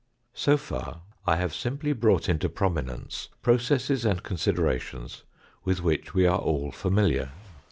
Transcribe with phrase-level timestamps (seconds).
[0.33, 5.21] So far I have simply brought into prominence processes and considerations
[5.63, 7.29] with which we are all familiar.